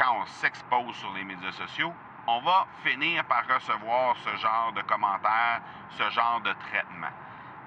[0.00, 1.92] quand on s'expose sur les médias sociaux,
[2.26, 7.10] on va finir par recevoir ce genre de commentaires, ce genre de traitement.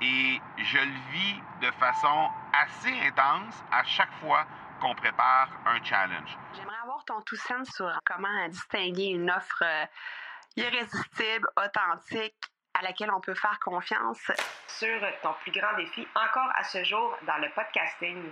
[0.01, 4.45] Et je le vis de façon assez intense à chaque fois
[4.81, 6.37] qu'on prépare un challenge.
[6.55, 9.85] J'aimerais avoir ton tout sens sur comment distinguer une offre euh,
[10.55, 12.35] irrésistible, authentique,
[12.73, 14.31] à laquelle on peut faire confiance.
[14.67, 18.31] Sur ton plus grand défi encore à ce jour dans le podcasting.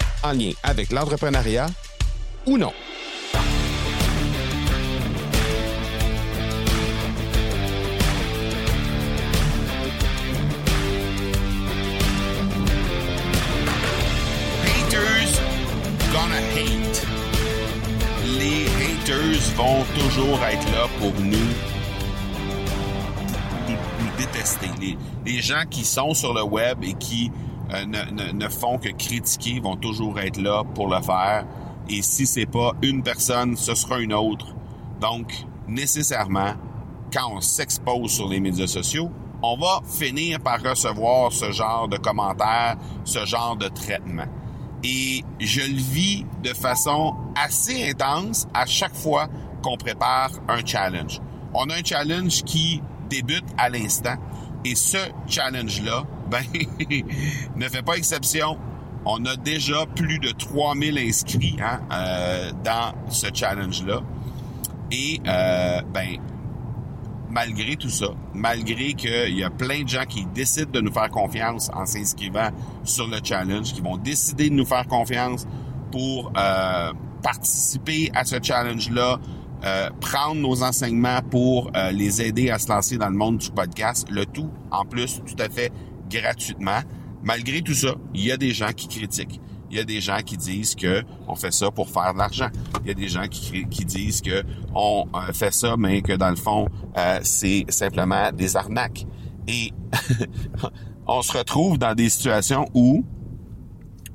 [0.23, 1.67] en lien avec l'entrepreneuriat
[2.45, 2.73] ou non.
[16.55, 17.07] Hate.
[18.39, 21.37] Les haters vont toujours être là pour nous,
[24.17, 24.69] détester.
[25.25, 27.31] Les gens qui sont sur le web et qui
[27.73, 31.45] euh, ne, ne- font que critiquer vont toujours être là pour le faire.
[31.89, 34.47] Et si c'est pas une personne, ce sera une autre.
[34.99, 35.33] Donc,
[35.67, 36.53] nécessairement,
[37.13, 39.09] quand on s'expose sur les médias sociaux,
[39.43, 44.27] on va finir par recevoir ce genre de commentaires, ce genre de traitement.
[44.83, 49.27] Et je le vis de façon assez intense à chaque fois
[49.63, 51.19] qu'on prépare un challenge.
[51.53, 54.15] On a un challenge qui débute à l'instant
[54.63, 56.43] et ce challenge-là, ben,
[57.55, 58.57] ne fait pas exception.
[59.05, 64.01] On a déjà plus de 3000 inscrits hein, euh, dans ce challenge-là.
[64.91, 66.17] Et euh, ben,
[67.29, 71.09] malgré tout ça, malgré qu'il y a plein de gens qui décident de nous faire
[71.09, 72.49] confiance en s'inscrivant
[72.83, 75.47] sur le challenge, qui vont décider de nous faire confiance
[75.91, 79.19] pour euh, participer à ce challenge-là,
[79.63, 84.07] euh, prendre nos enseignements pour les aider à se lancer dans le monde du podcast,
[84.09, 85.71] le tout en plus tout à fait
[86.11, 86.81] gratuitement.
[87.23, 89.39] Malgré tout ça, il y a des gens qui critiquent.
[89.69, 92.49] Il y a des gens qui disent que on fait ça pour faire de l'argent.
[92.83, 94.43] Il y a des gens qui, disent que
[94.75, 96.67] on euh, fait ça, mais que dans le fond,
[96.97, 99.05] euh, c'est simplement des arnaques.
[99.47, 99.71] Et
[101.07, 103.05] on se retrouve dans des situations où,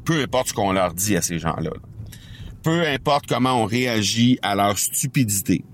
[0.04, 1.80] peu importe ce qu'on leur dit à ces gens-là, là,
[2.62, 5.64] peu importe comment on réagit à leur stupidité,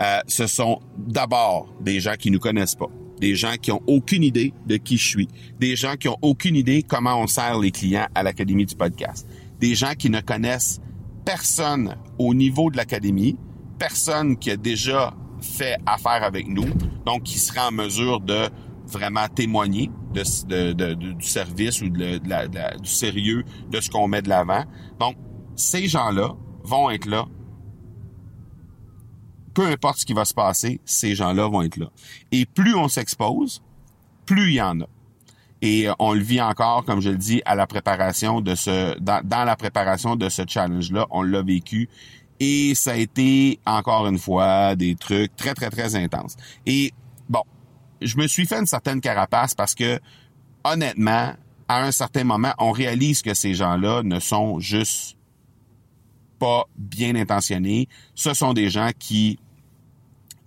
[0.00, 4.22] euh, ce sont d'abord des gens qui nous connaissent pas, des gens qui ont aucune
[4.22, 7.70] idée de qui je suis, des gens qui ont aucune idée comment on sert les
[7.70, 9.26] clients à l'Académie du podcast,
[9.60, 10.80] des gens qui ne connaissent
[11.24, 13.36] personne au niveau de l'Académie,
[13.78, 16.66] personne qui a déjà fait affaire avec nous,
[17.06, 18.48] donc qui sera en mesure de
[18.86, 22.20] vraiment témoigner de, du service ou du
[22.84, 24.64] sérieux de ce qu'on met de l'avant.
[25.00, 25.16] Donc,
[25.56, 27.26] ces gens-là vont être là.
[29.54, 31.86] Peu importe ce qui va se passer, ces gens-là vont être là.
[32.32, 33.62] Et plus on s'expose,
[34.26, 34.86] plus il y en a.
[35.62, 38.98] Et euh, on le vit encore, comme je le dis, à la préparation de ce,
[38.98, 41.88] dans, dans la préparation de ce challenge-là, on l'a vécu.
[42.40, 46.36] Et ça a été, encore une fois, des trucs très, très, très intenses.
[46.66, 46.92] Et
[47.28, 47.42] bon,
[48.02, 49.98] je me suis fait une certaine carapace parce que,
[50.64, 51.32] honnêtement,
[51.68, 55.16] à un certain moment, on réalise que ces gens-là ne sont juste
[56.76, 57.88] bien intentionnés.
[58.14, 59.38] Ce sont des gens qui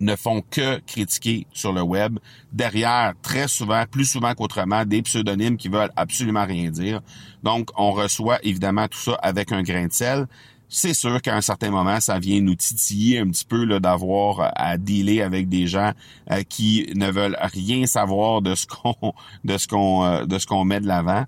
[0.00, 2.18] ne font que critiquer sur le web.
[2.52, 7.00] Derrière, très souvent, plus souvent qu'autrement, des pseudonymes qui veulent absolument rien dire.
[7.42, 10.26] Donc, on reçoit évidemment tout ça avec un grain de sel.
[10.70, 14.48] C'est sûr qu'à un certain moment, ça vient nous titiller un petit peu d'avoir euh,
[14.54, 15.92] à dealer avec des gens
[16.30, 20.46] euh, qui ne veulent rien savoir de ce qu'on de ce qu'on euh, de ce
[20.46, 21.24] qu'on met de l'avant.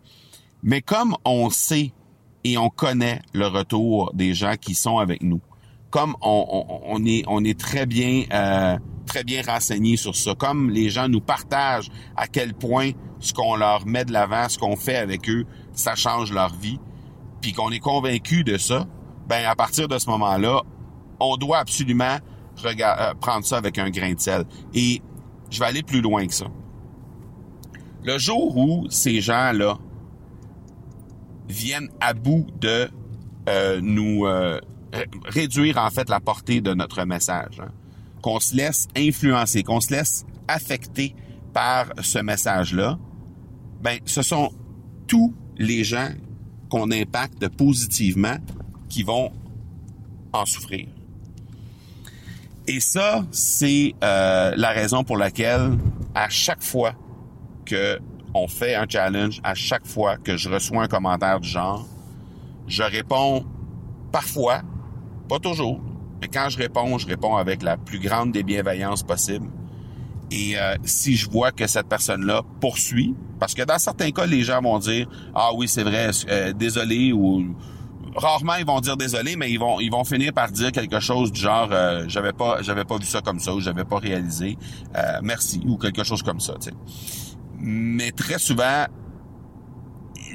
[0.62, 1.92] Mais comme on sait
[2.44, 5.40] et on connaît le retour des gens qui sont avec nous,
[5.90, 10.34] comme on, on, on est on est très bien euh, très bien renseigné sur ça,
[10.34, 14.58] comme les gens nous partagent à quel point ce qu'on leur met de l'avant, ce
[14.58, 16.78] qu'on fait avec eux, ça change leur vie,
[17.40, 18.86] puis qu'on est convaincu de ça,
[19.28, 20.62] ben à partir de ce moment-là,
[21.18, 22.18] on doit absolument
[22.64, 24.44] euh, prendre ça avec un grain de sel.
[24.74, 25.02] Et
[25.50, 26.46] je vais aller plus loin que ça.
[28.04, 29.78] Le jour où ces gens-là
[31.50, 32.88] viennent à bout de
[33.48, 34.60] euh, nous euh,
[34.92, 37.70] ré- réduire en fait la portée de notre message, hein.
[38.22, 41.14] qu'on se laisse influencer, qu'on se laisse affecter
[41.52, 42.98] par ce message-là,
[43.82, 44.52] ben ce sont
[45.06, 46.08] tous les gens
[46.68, 48.36] qu'on impacte positivement
[48.88, 49.32] qui vont
[50.32, 50.86] en souffrir.
[52.68, 55.76] Et ça, c'est euh, la raison pour laquelle
[56.14, 56.94] à chaque fois
[57.64, 57.98] que
[58.34, 61.86] on fait un challenge, à chaque fois que je reçois un commentaire du genre,
[62.66, 63.44] je réponds
[64.12, 64.62] parfois,
[65.28, 65.80] pas toujours,
[66.20, 69.48] mais quand je réponds, je réponds avec la plus grande des bienveillances possible.
[70.30, 74.42] Et euh, si je vois que cette personne-là poursuit, parce que dans certains cas, les
[74.42, 77.56] gens vont dire ah oui c'est vrai, euh, désolé ou
[78.14, 81.32] rarement ils vont dire désolé, mais ils vont ils vont finir par dire quelque chose
[81.32, 84.56] du genre euh, j'avais pas j'avais pas vu ça comme ça ou j'avais pas réalisé,
[85.22, 86.54] merci ou quelque chose comme ça.
[86.60, 86.72] sais.
[87.60, 88.86] Mais très souvent,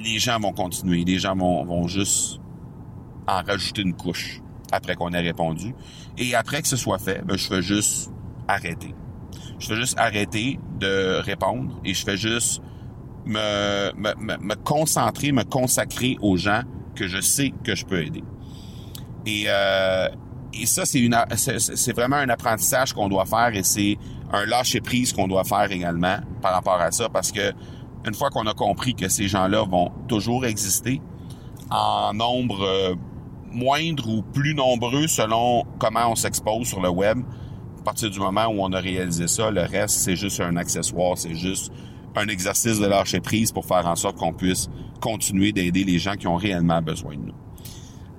[0.04, 2.39] les gens vont continuer, les gens vont, vont juste
[3.27, 4.42] en rajouter une couche
[4.72, 5.74] après qu'on ait répondu.
[6.18, 8.12] Et après que ce soit fait, ben, je fais juste
[8.48, 8.94] arrêter.
[9.60, 12.62] Je fais juste arrêter de répondre et je fais juste
[13.25, 16.62] me, me, me, concentrer, me consacrer aux gens
[16.95, 18.24] que je sais que je peux aider.
[19.25, 20.10] Et, euh,
[20.62, 23.98] et ça, c'est vraiment un apprentissage qu'on doit faire et c'est
[24.31, 27.54] un lâcher prise qu'on doit faire également par rapport à ça parce que
[28.06, 31.02] une fois qu'on a compris que ces gens-là vont toujours exister
[31.72, 32.96] en nombre euh,
[33.52, 37.19] moindre ou plus nombreux selon comment on s'expose sur le web,
[37.80, 41.18] à partir du moment où on a réalisé ça, le reste c'est juste un accessoire,
[41.18, 41.72] c'est juste
[42.16, 44.69] un exercice de lâcher prise pour faire en sorte qu'on puisse
[45.02, 47.44] continuer d'aider les gens qui ont réellement besoin de nous.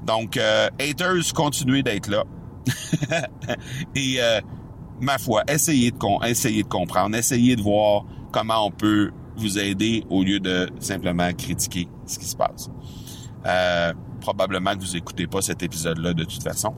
[0.07, 2.25] Donc, euh, haters, continuez d'être là.
[3.95, 4.41] Et euh,
[5.01, 10.05] ma foi, essayez de, essayez de comprendre, essayez de voir comment on peut vous aider
[10.09, 12.71] au lieu de simplement critiquer ce qui se passe.
[13.47, 16.75] Euh, probablement que vous écoutez pas cet épisode-là de toute façon,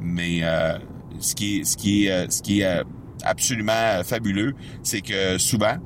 [0.00, 0.78] mais euh,
[1.18, 2.82] ce qui est, ce qui est, euh, ce qui est
[3.22, 5.76] absolument fabuleux, c'est que souvent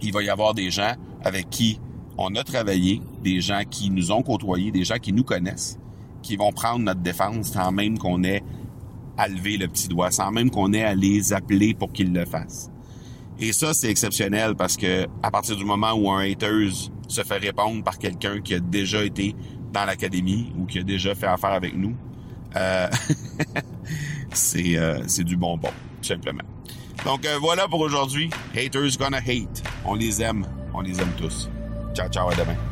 [0.00, 1.80] il va y avoir des gens avec qui
[2.18, 5.78] on a travaillé, des gens qui nous ont côtoyés, des gens qui nous connaissent,
[6.22, 8.42] qui vont prendre notre défense sans même qu'on ait
[9.18, 12.24] à lever le petit doigt, sans même qu'on ait à les appeler pour qu'ils le
[12.24, 12.70] fassent.
[13.38, 17.38] Et ça, c'est exceptionnel parce que à partir du moment où un haters se fait
[17.38, 19.34] répondre par quelqu'un qui a déjà été
[19.72, 21.94] dans l'académie ou qui a déjà fait affaire avec nous,
[22.56, 22.88] euh,
[24.32, 25.70] c'est euh, c'est du bonbon,
[26.00, 26.44] tout simplement.
[27.04, 28.30] Donc euh, voilà pour aujourd'hui.
[28.54, 29.62] Haters gonna hate.
[29.84, 30.46] On les aime.
[30.74, 31.50] On les aime tous.
[31.94, 32.71] Ciao, ciao, à demain.